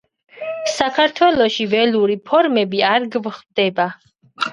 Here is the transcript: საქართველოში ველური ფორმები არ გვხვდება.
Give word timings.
საქართველოში 0.75 1.67
ველური 1.73 2.15
ფორმები 2.31 2.81
არ 2.93 3.05
გვხვდება. 3.17 3.87